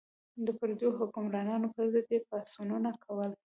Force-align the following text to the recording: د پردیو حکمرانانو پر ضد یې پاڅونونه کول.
د 0.45 0.47
پردیو 0.59 0.95
حکمرانانو 0.99 1.67
پر 1.75 1.85
ضد 1.93 2.07
یې 2.13 2.19
پاڅونونه 2.29 2.91
کول. 3.03 3.31